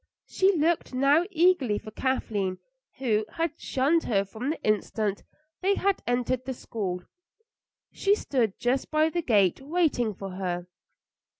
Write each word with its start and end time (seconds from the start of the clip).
She 0.25 0.57
looked 0.57 0.95
now 0.95 1.25
eagerly 1.29 1.77
for 1.77 1.91
Kathleen, 1.91 2.57
who 2.97 3.23
had 3.33 3.53
shunned 3.61 4.05
her 4.05 4.25
from 4.25 4.49
the 4.49 4.59
instant 4.63 5.21
they 5.61 5.75
had 5.75 6.01
entered 6.07 6.45
the 6.45 6.55
school; 6.55 7.03
she 7.91 8.15
stood 8.15 8.57
just 8.57 8.89
by 8.89 9.09
the 9.09 9.21
gate 9.21 9.61
waiting 9.61 10.15
for 10.15 10.31
her. 10.31 10.65